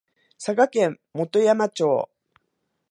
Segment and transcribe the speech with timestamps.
[0.43, 2.09] 佐賀県基山町